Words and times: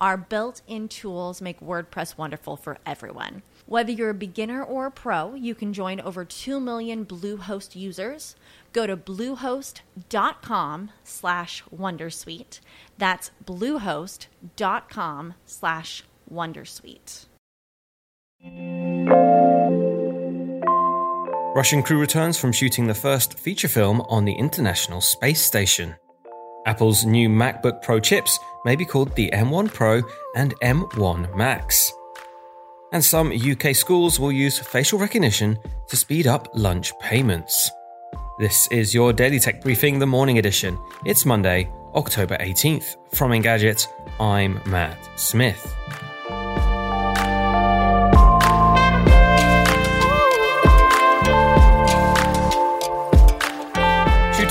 Our 0.00 0.16
built 0.16 0.62
in 0.66 0.88
tools 0.88 1.42
make 1.42 1.60
WordPress 1.60 2.16
wonderful 2.16 2.56
for 2.56 2.78
everyone. 2.86 3.42
Whether 3.66 3.92
you're 3.92 4.10
a 4.10 4.14
beginner 4.14 4.64
or 4.64 4.86
a 4.86 4.90
pro, 4.90 5.34
you 5.34 5.54
can 5.54 5.72
join 5.72 6.00
over 6.00 6.24
2 6.24 6.58
million 6.58 7.04
Bluehost 7.04 7.76
users. 7.76 8.34
Go 8.72 8.86
to 8.86 8.96
bluehost.com 8.96 10.90
slash 11.04 11.62
wondersuite. 11.64 12.60
That's 12.96 13.30
bluehost.com 13.44 15.34
slash 15.44 16.04
wondersuite. 16.32 17.26
Russian 21.54 21.82
crew 21.82 21.98
returns 21.98 22.38
from 22.38 22.52
shooting 22.52 22.86
the 22.86 22.94
first 22.94 23.38
feature 23.38 23.68
film 23.68 24.00
on 24.02 24.24
the 24.24 24.32
International 24.32 25.00
Space 25.00 25.42
Station. 25.42 25.96
Apple's 26.66 27.04
new 27.04 27.28
MacBook 27.28 27.82
Pro 27.82 28.00
chips 28.00 28.38
may 28.64 28.76
be 28.76 28.84
called 28.84 29.14
the 29.14 29.30
M1 29.32 29.72
Pro 29.72 30.02
and 30.36 30.54
M1 30.60 31.34
Max. 31.34 31.92
And 32.92 33.04
some 33.04 33.32
UK 33.32 33.74
schools 33.74 34.18
will 34.18 34.32
use 34.32 34.58
facial 34.58 34.98
recognition 34.98 35.58
to 35.88 35.96
speed 35.96 36.26
up 36.26 36.48
lunch 36.54 36.92
payments. 36.98 37.70
This 38.38 38.66
is 38.68 38.94
your 38.94 39.12
Daily 39.12 39.38
Tech 39.38 39.60
Briefing, 39.60 39.98
the 39.98 40.06
morning 40.06 40.38
edition. 40.38 40.78
It's 41.04 41.26
Monday, 41.26 41.70
October 41.94 42.36
18th. 42.38 42.96
From 43.14 43.32
Engadget, 43.32 43.86
I'm 44.18 44.60
Matt 44.66 44.98
Smith. 45.16 45.74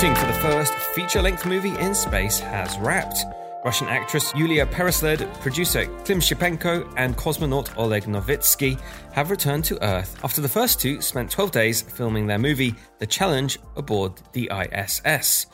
Shooting 0.00 0.16
for 0.16 0.26
the 0.28 0.32
first 0.32 0.72
feature 0.72 1.20
length 1.20 1.44
movie 1.44 1.76
in 1.78 1.94
space 1.94 2.38
has 2.38 2.78
wrapped. 2.78 3.18
Russian 3.66 3.86
actress 3.88 4.32
Yulia 4.34 4.64
Peresild, 4.64 5.30
producer 5.42 5.84
Klim 6.06 6.20
Shipenko, 6.20 6.90
and 6.96 7.18
cosmonaut 7.18 7.76
Oleg 7.76 8.04
Novitsky 8.04 8.80
have 9.12 9.30
returned 9.30 9.62
to 9.66 9.84
Earth 9.84 10.18
after 10.24 10.40
the 10.40 10.48
first 10.48 10.80
two 10.80 11.02
spent 11.02 11.30
12 11.30 11.50
days 11.50 11.82
filming 11.82 12.26
their 12.26 12.38
movie 12.38 12.74
The 12.98 13.06
Challenge 13.06 13.58
aboard 13.76 14.14
the 14.32 14.50
ISS. 14.50 15.44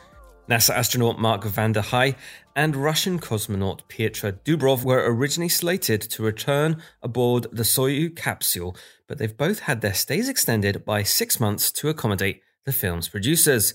NASA 0.48 0.70
astronaut 0.70 1.18
Mark 1.18 1.42
Vande 1.42 1.82
Hei 1.82 2.14
and 2.54 2.76
Russian 2.76 3.18
cosmonaut 3.18 3.80
Pyotr 3.88 4.30
Dubrov 4.44 4.84
were 4.84 5.12
originally 5.12 5.48
slated 5.48 6.00
to 6.02 6.22
return 6.22 6.80
aboard 7.02 7.48
the 7.50 7.64
Soyuz 7.64 8.14
capsule, 8.14 8.76
but 9.08 9.18
they've 9.18 9.36
both 9.36 9.58
had 9.58 9.80
their 9.80 9.92
stays 9.92 10.28
extended 10.28 10.84
by 10.84 11.02
six 11.02 11.40
months 11.40 11.72
to 11.72 11.88
accommodate 11.88 12.42
the 12.64 12.72
film's 12.72 13.08
producers. 13.08 13.74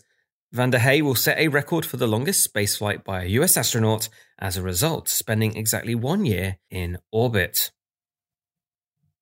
Vande 0.53 0.79
Hei 0.79 1.01
will 1.01 1.15
set 1.15 1.37
a 1.37 1.47
record 1.47 1.85
for 1.85 1.95
the 1.95 2.07
longest 2.07 2.53
spaceflight 2.53 3.05
by 3.05 3.23
a 3.23 3.27
US 3.39 3.55
astronaut 3.55 4.09
as 4.37 4.57
a 4.57 4.61
result, 4.61 5.07
spending 5.07 5.55
exactly 5.55 5.95
one 5.95 6.25
year 6.25 6.57
in 6.69 6.97
orbit. 7.09 7.71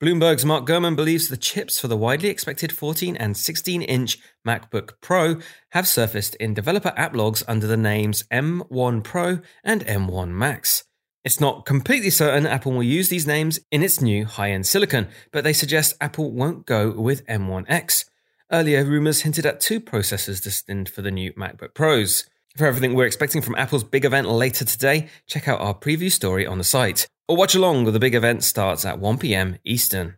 Bloomberg's 0.01 0.45
Mark 0.45 0.65
Gurman 0.65 0.95
believes 0.95 1.27
the 1.27 1.37
chips 1.37 1.79
for 1.79 1.87
the 1.87 1.97
widely 1.97 2.29
expected 2.29 2.71
14 2.71 3.15
and 3.15 3.37
16 3.37 3.81
inch 3.83 4.17
MacBook 4.47 4.93
Pro 5.01 5.35
have 5.71 5.87
surfaced 5.87 6.33
in 6.35 6.55
developer 6.55 6.93
app 6.95 7.15
logs 7.15 7.43
under 7.47 7.67
the 7.67 7.77
names 7.77 8.23
M1 8.31 9.03
Pro 9.03 9.39
and 9.63 9.85
M1 9.85 10.29
Max. 10.29 10.85
It's 11.23 11.39
not 11.39 11.65
completely 11.65 12.09
certain 12.09 12.47
Apple 12.47 12.71
will 12.71 12.81
use 12.81 13.09
these 13.09 13.27
names 13.27 13.59
in 13.71 13.83
its 13.83 14.01
new 14.01 14.25
high 14.25 14.51
end 14.51 14.65
silicon, 14.65 15.09
but 15.31 15.43
they 15.43 15.53
suggest 15.53 15.97
Apple 16.01 16.31
won't 16.31 16.65
go 16.65 16.91
with 16.91 17.27
M1X. 17.27 18.05
Earlier, 18.51 18.83
rumours 18.83 19.21
hinted 19.21 19.45
at 19.45 19.59
two 19.59 19.79
processors 19.79 20.43
destined 20.43 20.89
for 20.89 21.03
the 21.03 21.11
new 21.11 21.31
MacBook 21.33 21.75
Pros. 21.75 22.25
For 22.57 22.65
everything 22.65 22.95
we're 22.95 23.05
expecting 23.05 23.43
from 23.43 23.53
Apple's 23.53 23.83
big 23.83 24.05
event 24.05 24.27
later 24.27 24.65
today, 24.65 25.07
check 25.27 25.47
out 25.47 25.61
our 25.61 25.75
preview 25.75 26.11
story 26.11 26.47
on 26.47 26.57
the 26.57 26.63
site. 26.63 27.07
Or 27.27 27.35
watch 27.37 27.53
along, 27.53 27.85
the 27.85 27.99
big 27.99 28.15
event 28.15 28.43
starts 28.43 28.85
at 28.85 28.99
1pm 28.99 29.59
Eastern. 29.63 30.17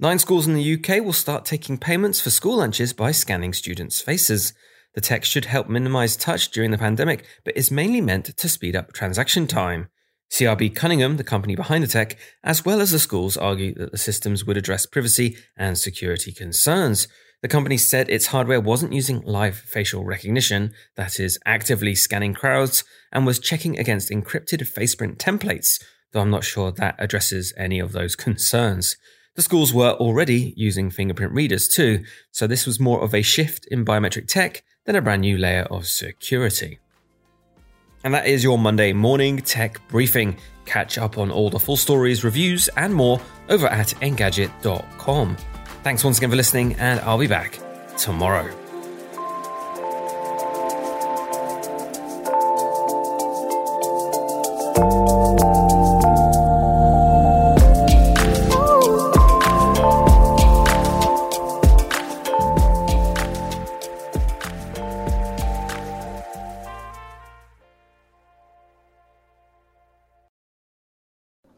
Nine 0.00 0.18
schools 0.18 0.48
in 0.48 0.54
the 0.54 0.74
UK 0.74 1.04
will 1.04 1.12
start 1.12 1.44
taking 1.44 1.78
payments 1.78 2.20
for 2.20 2.30
school 2.30 2.56
lunches 2.56 2.92
by 2.92 3.12
scanning 3.12 3.52
students' 3.52 4.00
faces. 4.00 4.52
The 4.94 5.00
tech 5.00 5.24
should 5.24 5.44
help 5.44 5.68
minimise 5.68 6.16
touch 6.16 6.50
during 6.50 6.72
the 6.72 6.78
pandemic, 6.78 7.24
but 7.44 7.56
is 7.56 7.70
mainly 7.70 8.00
meant 8.00 8.36
to 8.36 8.48
speed 8.48 8.74
up 8.74 8.92
transaction 8.92 9.46
time. 9.46 9.90
CRB 10.30 10.74
Cunningham, 10.74 11.16
the 11.16 11.24
company 11.24 11.56
behind 11.56 11.82
the 11.82 11.88
tech, 11.88 12.16
as 12.44 12.64
well 12.64 12.80
as 12.80 12.92
the 12.92 12.98
schools, 12.98 13.36
argue 13.36 13.74
that 13.74 13.90
the 13.90 13.98
systems 13.98 14.44
would 14.44 14.56
address 14.56 14.86
privacy 14.86 15.36
and 15.56 15.76
security 15.76 16.32
concerns. 16.32 17.08
The 17.42 17.48
company 17.48 17.78
said 17.78 18.08
its 18.08 18.26
hardware 18.26 18.60
wasn't 18.60 18.92
using 18.92 19.22
live 19.22 19.56
facial 19.56 20.04
recognition, 20.04 20.72
that 20.96 21.18
is, 21.18 21.38
actively 21.46 21.94
scanning 21.94 22.34
crowds, 22.34 22.84
and 23.12 23.26
was 23.26 23.38
checking 23.38 23.78
against 23.78 24.10
encrypted 24.10 24.66
faceprint 24.66 25.18
templates, 25.18 25.82
though 26.12 26.20
I'm 26.20 26.30
not 26.30 26.44
sure 26.44 26.70
that 26.72 26.96
addresses 26.98 27.54
any 27.56 27.78
of 27.78 27.92
those 27.92 28.14
concerns. 28.14 28.96
The 29.36 29.42
schools 29.42 29.72
were 29.72 29.92
already 29.92 30.52
using 30.56 30.90
fingerprint 30.90 31.32
readers 31.32 31.66
too, 31.66 32.04
so 32.30 32.46
this 32.46 32.66
was 32.66 32.80
more 32.80 33.02
of 33.02 33.14
a 33.14 33.22
shift 33.22 33.66
in 33.66 33.84
biometric 33.84 34.26
tech 34.26 34.62
than 34.84 34.96
a 34.96 35.02
brand 35.02 35.22
new 35.22 35.38
layer 35.38 35.62
of 35.70 35.86
security. 35.86 36.79
And 38.02 38.14
that 38.14 38.26
is 38.26 38.42
your 38.42 38.58
Monday 38.58 38.92
morning 38.92 39.38
tech 39.38 39.86
briefing. 39.88 40.36
Catch 40.64 40.98
up 40.98 41.18
on 41.18 41.30
all 41.30 41.50
the 41.50 41.58
full 41.58 41.76
stories, 41.76 42.24
reviews, 42.24 42.68
and 42.76 42.94
more 42.94 43.20
over 43.48 43.66
at 43.66 43.88
Engadget.com. 44.00 45.36
Thanks 45.82 46.04
once 46.04 46.18
again 46.18 46.30
for 46.30 46.36
listening, 46.36 46.74
and 46.74 47.00
I'll 47.00 47.18
be 47.18 47.26
back 47.26 47.58
tomorrow. 47.96 48.50